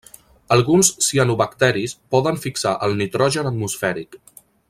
Alguns 0.53 0.87
cianobacteris 1.07 1.93
poden 2.15 2.41
fixar 2.47 2.73
el 2.89 2.97
nitrogen 3.03 3.51
atmosfèric. 3.53 4.21